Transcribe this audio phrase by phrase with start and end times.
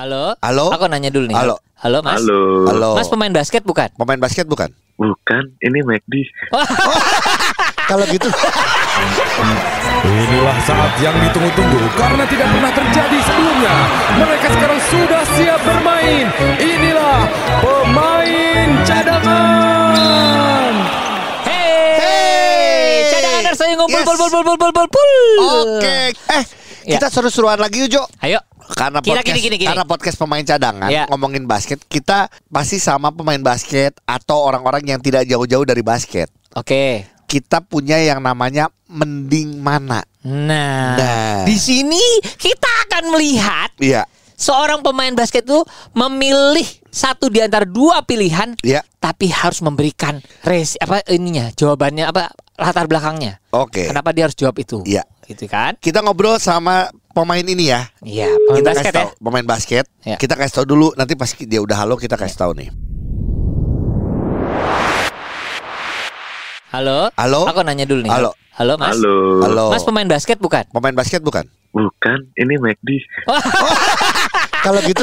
[0.00, 0.32] Halo.
[0.40, 0.72] Halo?
[0.72, 1.36] Aku nanya dulu nih.
[1.36, 1.60] Halo.
[1.76, 2.24] Halo, Mas.
[2.24, 2.40] Halo.
[2.72, 2.90] Halo.
[2.96, 3.92] Mas pemain basket bukan?
[4.00, 4.72] Pemain basket bukan?
[4.96, 6.24] Bukan, ini McD.
[7.90, 8.28] Kalau gitu
[10.00, 13.74] Inilah saat yang ditunggu-tunggu karena tidak pernah terjadi sebelumnya.
[14.16, 16.26] Mereka sekarang sudah siap bermain.
[16.56, 17.20] Inilah
[17.60, 20.72] pemain cadangan.
[21.44, 21.92] Hey.
[22.00, 22.96] Hey.
[23.12, 24.06] Cadangan saya ngumpul Yes.
[24.08, 25.12] pul pul pul pul pul pul pul.
[25.76, 25.98] Oke.
[26.32, 26.44] Eh,
[26.88, 26.96] Ya.
[26.96, 28.02] kita seru-seruan lagi yuk, Jo.
[28.24, 28.40] Ayo.
[28.72, 29.68] Karena podcast, gini, gini, gini.
[29.68, 31.04] karena podcast pemain cadangan Ya.
[31.08, 36.30] ngomongin basket, kita pasti sama pemain basket atau orang-orang yang tidak jauh-jauh dari basket.
[36.54, 37.06] Oke.
[37.24, 40.02] Kita punya yang namanya mending mana.
[40.20, 41.36] Nah, Nah.
[41.46, 42.02] di sini
[42.36, 44.02] kita akan melihat Iya,
[44.34, 45.62] seorang pemain basket itu
[45.94, 48.82] memilih satu di antara dua pilihan, iya.
[48.98, 53.38] tapi harus memberikan res apa ininya jawabannya apa latar belakangnya.
[53.54, 53.88] Oke.
[53.88, 54.82] Kenapa dia harus jawab itu?
[54.84, 55.06] Iya.
[55.24, 55.78] Gitu kan?
[55.78, 57.90] Kita ngobrol sama pemain ini ya.
[58.06, 58.98] Iya, pemain kita basket kasih ya.
[58.98, 59.84] tahu pemain basket.
[60.06, 60.16] Ya.
[60.16, 62.70] Kita kasih tahu dulu nanti pas dia udah halo kita kasih tahu nih.
[66.70, 67.10] Halo.
[67.18, 67.40] Halo?
[67.50, 68.12] Aku nanya dulu nih.
[68.14, 68.30] Halo.
[68.54, 68.94] Halo, Mas.
[68.94, 69.42] Halo.
[69.42, 69.64] Halo.
[69.74, 70.62] Mas pemain basket bukan?
[70.70, 71.48] Pemain basket bukan?
[71.74, 72.88] Bukan, ini McD.
[74.66, 75.02] Kalau gitu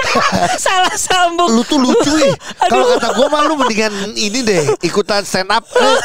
[0.66, 1.50] Salah sambung.
[1.52, 2.34] lu tuh lucu ih.
[2.70, 5.64] Kalau kata gua mah lu mendingan ini deh ikutan stand up.
[5.76, 5.96] Eh?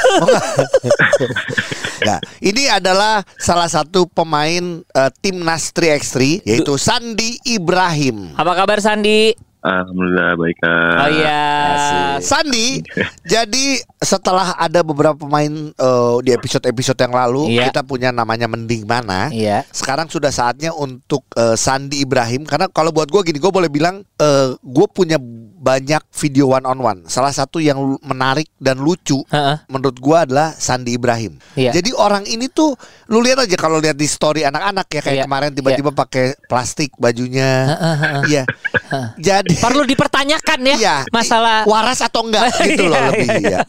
[2.06, 8.36] Nah, ini adalah salah satu pemain eh, timnas 3x3 yaitu Sandi Ibrahim.
[8.38, 9.47] Apa kabar Sandi?
[9.58, 10.96] Alhamdulillah baik Kak.
[11.02, 11.42] Oh iya.
[12.22, 12.82] Sandi,
[13.34, 13.66] jadi
[13.98, 17.74] setelah ada beberapa pemain eh, di episode-episode yang lalu Iya.
[17.74, 19.34] kita punya namanya mending mana.
[19.34, 19.66] Iya.
[19.74, 24.06] Sekarang sudah saatnya untuk eh, Sandi Ibrahim karena kalau buat gue gini gue boleh bilang
[24.22, 25.18] eh, gue punya
[25.58, 27.00] banyak video one on one.
[27.06, 29.58] Salah satu yang menarik dan lucu Heeh.
[29.68, 31.42] menurut gue adalah Sandi Ibrahim.
[31.54, 31.74] Iya.
[31.74, 32.78] Jadi orang ini tuh
[33.08, 35.26] lu lihat aja kalau lihat di story anak-anak ya kayak Iya.
[35.26, 37.74] kemarin tiba-tiba pakai plastik bajunya.
[38.26, 38.44] Iya.
[39.18, 40.96] Jadi Perlu dipertanyakan ya Iya.
[41.10, 43.60] masalah waras atau enggak gitu loh Iya, lebih ya.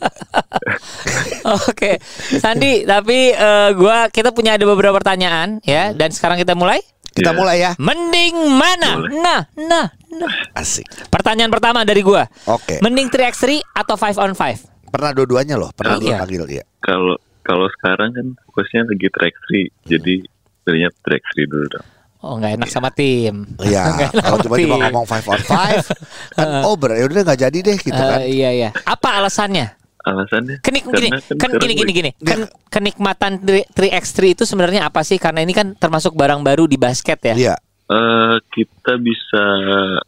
[1.64, 1.96] Oke,
[2.36, 6.84] Sandi, tapi eh, gua kita punya ada beberapa pertanyaan ya dan sekarang kita mulai.
[7.08, 7.38] Kita Iya.
[7.38, 7.70] mulai ya.
[7.80, 8.90] Mending mana?
[8.94, 9.18] Boleh.
[9.18, 10.32] Nah, nah, nah.
[10.54, 10.88] Asik.
[11.06, 12.24] Pertanyaan pertama dari gua.
[12.44, 12.78] Oke.
[12.78, 14.88] Mending 3x3 atau 5 on 5?
[14.88, 16.16] Pernah dua-duanya loh, pernah Iya.
[16.16, 16.64] gua panggil ya.
[16.78, 20.14] Kalau kalau sekarang kan fokusnya lagi track 3, jadi
[20.62, 21.86] pilihnya track 3 dulu dong.
[22.18, 23.46] Oh, nggak enak sama tim.
[23.58, 24.82] Iya, kalau sama tiba-tiba tim.
[24.84, 25.86] ngomong five on five
[26.36, 28.20] kan over ya udah nggak jadi deh gitu Eh, kan.
[28.20, 28.68] iya iya.
[28.82, 29.70] Apa alasannya?
[29.98, 32.10] Alasannya Kenik gini, kan sekarang gini gini gini.
[32.18, 33.38] Kan kenikmatan
[33.70, 35.16] 3x3 itu sebenarnya apa sih?
[35.16, 37.34] Karena ini kan termasuk barang baru di basket ya.
[37.36, 37.54] Iya.
[37.88, 39.44] Eh, kita bisa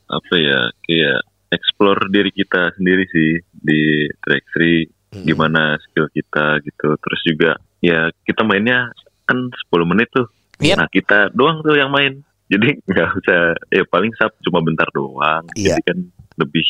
[0.05, 5.27] apa ya kayak explore diri kita sendiri sih di track 3 Hmm.
[5.27, 8.95] gimana skill kita gitu terus juga ya kita mainnya
[9.27, 10.31] kan 10 menit tuh
[10.63, 10.77] Yep.
[10.79, 15.43] nah kita doang tuh yang main jadi nggak usah ya paling sab cuma bentar doang
[15.59, 15.75] Iya.
[15.75, 15.99] jadi kan
[16.39, 16.62] lebih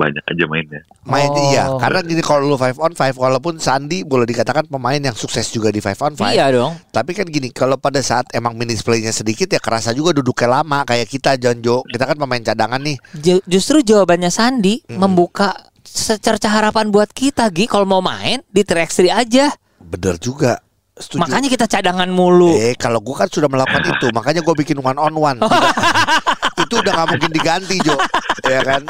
[0.00, 1.52] banyak aja mainnya Main Oh.
[1.52, 5.48] iya, karena gini kalau lu five on five walaupun Sandi boleh dikatakan pemain yang sukses
[5.48, 6.32] juga di five on five.
[6.32, 6.72] Iya dong.
[6.88, 10.82] Tapi kan gini, kalau pada saat emang minutes play-nya sedikit ya kerasa juga duduknya lama
[10.82, 11.84] kayak kita Jonjo.
[11.84, 12.96] Kita kan pemain cadangan nih.
[13.14, 14.96] Ju- justru jawabannya Sandi Hmm.
[14.98, 15.52] membuka
[15.82, 19.50] secerca harapan buat kita Gi kalau mau main di 3x3 aja.
[19.80, 20.60] Bener juga.
[20.94, 21.16] Setuju.
[21.18, 22.52] Makanya kita cadangan mulu.
[22.52, 25.38] Eh kalau gua kan sudah melakukan itu, makanya gua bikin one on one.
[26.60, 27.96] itu udah nggak mungkin diganti Jo,
[28.42, 28.82] ya kan?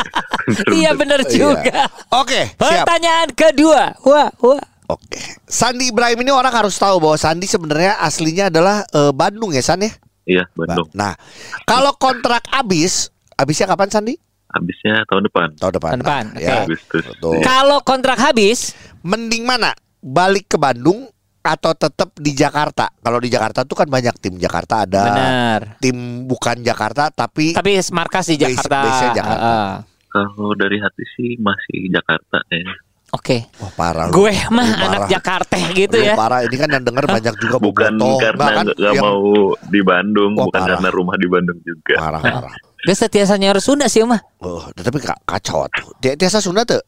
[0.70, 1.30] iya bener Iya.
[1.30, 1.80] juga.
[2.12, 2.84] Oke, siap.
[2.84, 3.94] Pertanyaan kedua.
[4.02, 4.62] Wah, wah.
[4.88, 9.62] Oke, Sandi Ibrahim ini orang harus tahu bahwa Sandi sebenarnya aslinya adalah eh, Bandung ya
[9.62, 9.94] San ya.
[10.24, 11.14] iya Bandung Nah,
[11.62, 14.14] kalau kontrak habis, habisnya kapan Sandi?
[14.50, 15.90] habisnya tahun depan Tahun depan.
[15.94, 16.50] Tahun depan, Nah, ya.
[16.50, 16.62] oke.
[16.66, 17.34] Agustus Betul.
[17.40, 19.70] Kalau kontrak habis, Mending mana?
[19.96, 21.06] Balik ke Bandung
[21.42, 22.92] atau tetap di Jakarta?
[22.94, 25.02] Kalau di Jakarta tuh kan banyak tim Jakarta ada.
[25.04, 25.60] benar.
[25.78, 28.78] Tim bukan Jakarta tapi, Tapi markas di Base- Jakarta.
[28.78, 29.40] base-nya Jakarta.
[29.40, 29.70] Heeh.
[30.10, 32.66] kalau dari hati sih masih Jakarta ya
[33.10, 33.46] Oke.
[33.56, 34.14] wah parah lu.
[34.16, 35.08] Gue mah Lu anak parah.
[35.08, 36.14] Jakarta gitu Lu ya.
[36.14, 38.18] Parah ini kan yang denger banyak juga bukan bobotoh.
[38.18, 39.22] karena Bahkan nggak nggak yang mau
[39.64, 40.70] di Bandung Wah, bukan parah.
[40.76, 42.54] karena rumah di Bandung juga parah parah.
[42.80, 44.18] Dia setiasanya harus Sunda sih mah.
[44.40, 45.94] Oh, tapi ka- kacau tuh.
[45.98, 46.82] Dia biasa Sunda tuh.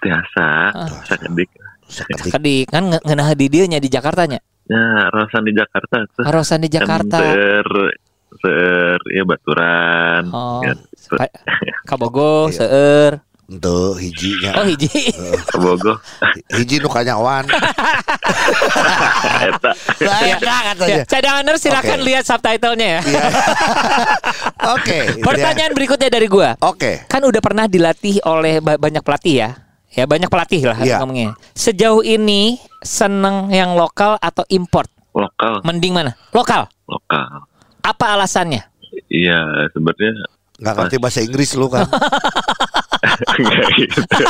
[0.00, 0.88] biasa Ah.
[1.90, 4.38] Sakedik kan nge- ngeunah di dieu nya di Jakartanya.
[4.64, 7.18] ya rasan di Jakarta tuh Harosan di Jakarta.
[7.18, 7.66] ser
[8.36, 10.72] ser ya baturan Oh, ya,
[11.88, 12.54] Kabogo, Iya.
[12.56, 13.12] Seueur.
[13.50, 14.54] Untuk hijinya.
[14.54, 15.10] Oh hiji.
[15.58, 15.98] Bogo
[16.54, 17.50] Hiji nu kanyawan.
[19.42, 20.86] eta Saya katanya.
[20.86, 22.06] Ya, cadanganer silakan Oke.
[22.06, 23.00] lihat subtitlenya ya.
[23.02, 23.22] Iya.
[24.78, 24.98] Oke.
[25.10, 25.24] dia.
[25.24, 26.54] Pertanyaan berikutnya dari gua.
[26.62, 27.02] Oke.
[27.06, 29.50] Kan udah pernah dilatih oleh ba- banyak pelatih ya.
[29.90, 30.98] Ya banyak pelatih lah Iya.
[30.98, 31.34] ngomongnya.
[31.52, 34.86] Sejauh ini seneng yang lokal atau import?
[35.10, 36.14] lokal Mending mana?
[36.30, 36.70] Lokal.
[36.84, 37.42] lokal
[37.80, 38.62] Apa alasannya?
[39.06, 40.14] Iya, sebenarnya
[40.56, 41.88] Nggak ngerti bahasa Inggris lu kan.
[43.32, 44.00] enggak gitu.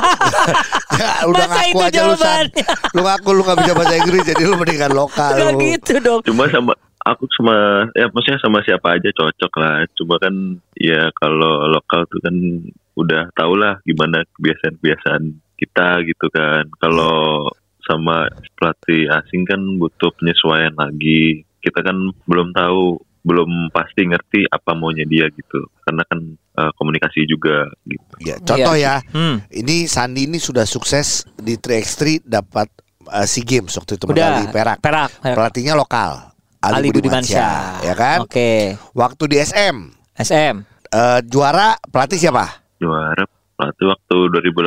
[0.93, 2.47] Ya, udah Masa ngaku aja lu San.
[2.47, 2.65] jawabannya?
[2.95, 5.59] Lu ngaku lu nggak bisa bahasa Inggris jadi lu mendingan lokal Gak lu.
[5.63, 6.21] gitu dong.
[6.23, 7.55] Cuma sama aku sama
[7.91, 9.75] ya maksudnya sama siapa aja cocok lah.
[9.95, 10.35] Cuma kan
[10.75, 12.35] ya kalau lokal tuh kan
[12.95, 15.23] udah tau lah gimana kebiasaan-kebiasaan
[15.61, 16.65] kita gitu kan.
[16.81, 17.47] Kalau
[17.85, 21.45] sama pelatih asing kan butuh penyesuaian lagi.
[21.61, 25.69] Kita kan belum tahu, belum pasti ngerti apa maunya dia gitu.
[25.85, 28.13] Karena kan eh, komunikasi juga gitu.
[28.25, 29.05] Ya, contoh ya.
[29.13, 29.45] Hmm.
[29.53, 32.73] Ini Sandi ini sudah sukses di 3x3 dapat
[33.11, 34.15] uh, SEA Games waktu itu Udah.
[34.15, 34.79] medali perak.
[34.81, 35.11] Perak.
[35.21, 35.37] perak.
[35.37, 36.33] Pelatihnya lokal.
[36.61, 37.81] Ali Budimansyah.
[37.81, 38.19] Budimansyah, ya kan?
[38.21, 38.77] Oke.
[38.93, 39.77] Waktu di SM
[40.13, 40.55] SM.
[40.93, 42.61] eh, juara pelatih siapa?
[42.77, 43.25] Juara
[43.61, 44.17] pelatih waktu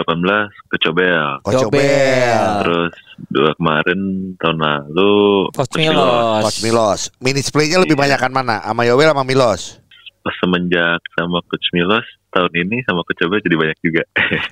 [0.06, 1.26] 2018 ke Cobel.
[1.42, 1.82] Coach Cobel.
[1.82, 2.46] Obel.
[2.62, 2.94] Terus
[3.34, 4.00] dua kemarin
[4.38, 5.98] tahun lalu Coach Milos.
[5.98, 6.44] Milos.
[6.46, 7.02] Coach Milos.
[7.18, 8.04] Minutes play-nya lebih Iya.
[8.06, 8.62] banyakan mana?
[8.62, 9.82] Sama Yowel sama Milos?
[10.22, 14.04] Pas semenjak sama Coach Milos tahun ini sama Coach Cobel jadi banyak juga.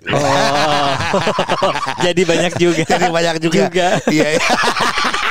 [0.09, 0.89] Oh.
[2.05, 2.81] Jadi banyak juga.
[2.81, 3.69] Jadi banyak juga.
[3.69, 3.87] Juga.
[4.09, 4.27] Iya.
[4.41, 4.41] iya.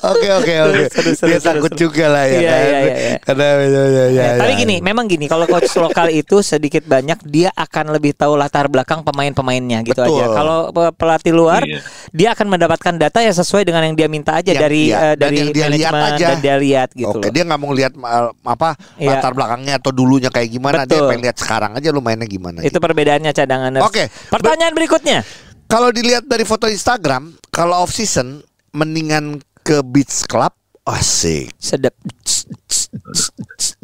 [0.00, 0.82] Oke oke oke.
[1.24, 2.60] Dia takut juga lah ya Iya, kan.
[2.62, 3.16] iya, iya, iya.
[3.18, 4.58] Karena ya, ya, ya, Ya, tapi ya.
[4.58, 9.02] gini, memang gini, kalau coach lokal itu sedikit banyak dia akan lebih tahu latar belakang
[9.02, 10.14] pemain-pemainnya gitu Betul.
[10.14, 10.24] aja.
[10.32, 11.80] Kalau pe- pelatih luar, Iya.
[12.10, 15.14] dia akan mendapatkan data yang sesuai dengan yang dia minta aja Yang- dari iya, eh,
[15.14, 16.26] dan dari yang dia lihat aja.
[16.30, 17.10] dan dia lihat gitu.
[17.10, 17.32] Oke, loh.
[17.32, 19.08] dia nggak mau lihat uh, apa Iya.
[19.14, 20.84] latar belakangnya atau dulunya kayak gimana.
[20.84, 21.08] Dia Betul.
[21.10, 22.62] pengen lihat sekarang aja lu mainnya gimana.
[22.62, 23.72] Itu perbedaannya cadangan.
[23.82, 24.06] Oke.
[24.30, 25.18] Pertanyaan berikutnya.
[25.66, 29.24] Kalau dilihat dari foto Instagram, kalau off season mendingan
[29.60, 30.52] ke beach club,
[30.84, 31.52] asik.
[31.56, 31.94] Sedap.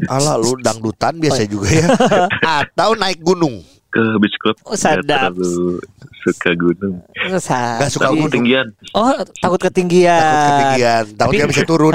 [0.06, 1.48] Alah lu dangdutan Oh, biasa iya.
[1.48, 1.86] juga ya.
[2.62, 3.60] Atau naik gunung.
[3.86, 5.30] ke beach club Oh, nggak sadap.
[5.30, 5.78] terlalu
[6.20, 6.98] suka gunung.
[7.14, 7.42] Nggak
[7.86, 8.26] suka Takut gunung.
[8.26, 8.66] ketinggian.
[8.90, 9.06] Oh,
[9.38, 10.18] takut ketinggian.
[10.18, 11.94] Takut ketinggian, takut Tapi- dia bisa turun.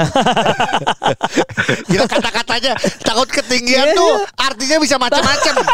[1.92, 5.54] Gila kata-katanya takut ketinggian Iya, tuh artinya bisa macam-macam.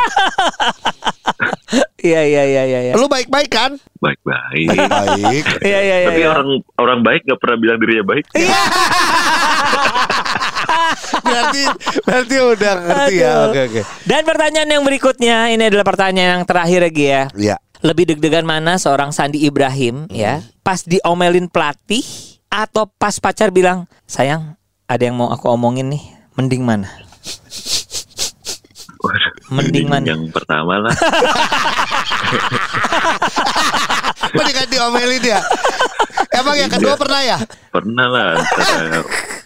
[1.99, 2.81] Iya, iya, iya, iya.
[2.81, 2.93] iya.
[2.95, 3.75] Lu baik-baik kan?
[4.07, 4.71] Baik-baik.
[4.71, 5.45] Baik.
[5.67, 6.07] Iya, iya, iya.
[6.07, 6.31] Tapi iya.
[6.31, 8.23] orang orang baik nggak pernah bilang dirinya baik.
[11.27, 11.67] berarti
[12.07, 13.35] berarti udah ngerti ya.
[13.35, 13.51] Aduh.
[13.51, 13.83] Oke oke.
[14.07, 17.27] Dan pertanyaan yang berikutnya, ini adalah pertanyaan yang terakhir lagi ya.
[17.35, 17.59] Iya.
[17.83, 22.07] Lebih deg-degan mana seorang Sandi Ibrahim ya pas diomelin pelatih
[22.49, 24.57] atau pas pacar bilang sayang
[24.89, 26.01] ada yang mau aku omongin nih
[26.35, 26.89] mending mana
[29.47, 30.03] Mending mana?
[30.03, 30.91] Yang pertama lah.
[34.77, 35.41] Diomelin ya.
[36.37, 37.01] Emang yang kedua Iya.
[37.01, 37.39] pernah ya?
[37.73, 38.29] Pernah lah.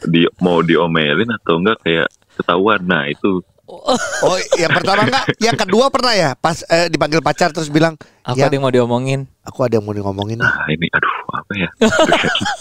[0.03, 2.83] Di, mau diomelin atau enggak kayak ketahuan.
[2.83, 3.39] Nah itu
[3.71, 5.31] Oh, yang pertama enggak?
[5.39, 6.35] Yang kedua pernah ya?
[6.35, 7.95] Pas eh, dipanggil pacar terus bilang,
[8.27, 11.15] aku "Ya, ada yang mau diomongin aku ada yang mau ngomongin nih." nah ini aduh
[11.31, 11.69] apa ya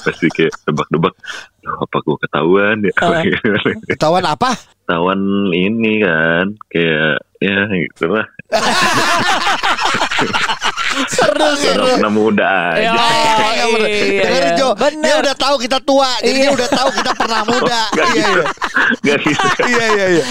[0.06, 1.14] pasti kayak tebak-tebak
[1.60, 2.94] Duh, apa gue ketahuan ya
[3.90, 4.54] Ketahuan apa?
[4.90, 5.22] Ketahuan
[5.54, 8.26] ini kan kayak ya gitu lah
[11.06, 13.06] seru Karena pernah muda Ya, aja
[13.54, 13.90] Iya, bener.
[13.90, 14.52] iya, iya.
[14.58, 14.70] Jo.
[14.74, 16.42] Dia udah tahu kita tua, jadi Iya.
[16.42, 17.82] dia udah tahu kita pernah muda.
[17.94, 18.46] Gak Iya, gitu iya.
[19.06, 20.24] Gak gitu Iya, iya, iya.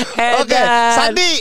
[0.43, 0.93] Oke, Edan.
[0.93, 1.33] Sandi.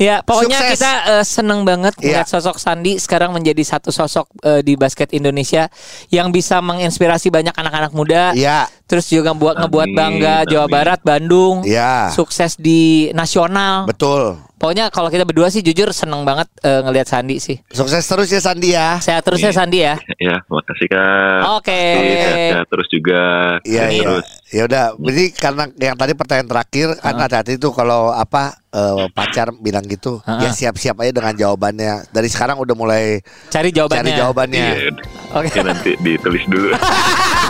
[0.00, 0.72] Ya, pokoknya Sukses.
[0.80, 2.24] kita eh, seneng banget Iya.
[2.24, 5.68] melihat sosok Sandi sekarang menjadi satu sosok eh, di basket Indonesia
[6.08, 8.32] yang bisa menginspirasi banyak anak-anak muda.
[8.32, 10.74] Iya, Terus juga buat ngebuat Amin, bangga Jawa amin.
[10.74, 11.62] Barat, Bandung.
[11.62, 12.10] iya.
[12.10, 13.86] Sukses di nasional.
[13.86, 14.34] Betul.
[14.60, 17.56] Pokoknya kalau kita berdua sih jujur seneng banget eh, ngelihat Sandi sih.
[17.70, 18.98] Sukses terus ya Sandi ya.
[18.98, 19.56] Sehat terus ya Iya.
[19.56, 19.94] Sandi ya.
[20.18, 21.80] Ya makasih kak Oke.
[21.96, 23.22] Sehat-sehat terus juga
[23.62, 24.04] Iya, Sehat iya.
[24.04, 29.06] terus Ya udah, jadi karena yang tadi pertanyaan terakhir kan hati-hati tuh kalau apa eh,
[29.08, 30.42] pacar bilang gitu, Ah.
[30.42, 32.10] ya siap-siap aja dengan jawabannya.
[32.10, 34.02] Dari sekarang udah mulai Cari jawabannya.
[34.04, 34.66] cari jawabannya.
[34.66, 34.90] Iya
[35.32, 35.48] Oke.
[35.48, 36.74] Oke nanti ditulis dulu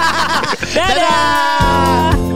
[0.60, 2.12] Dadah!
[2.12, 2.29] Dadah!